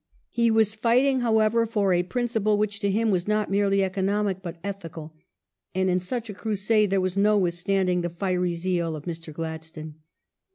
He 0.31 0.49
was 0.49 0.73
fighting, 0.73 1.19
however, 1.19 1.67
for 1.67 1.93
a 1.93 2.01
principle 2.01 2.57
which 2.57 2.79
to 2.79 2.89
him 2.89 3.11
was 3.11 3.27
not 3.27 3.51
merely 3.51 3.83
economic 3.83 4.41
but 4.41 4.57
ethical, 4.63 5.13
and 5.75 5.91
in 5.91 5.99
such 5.99 6.27
a 6.27 6.33
crusade 6.33 6.89
there 6.89 6.99
was 6.99 7.15
no 7.17 7.37
withstanding 7.37 8.01
the 8.01 8.09
fiery 8.09 8.55
zeal 8.55 8.95
of 8.95 9.03
Mr. 9.03 9.31
Gladstone. 9.31 9.97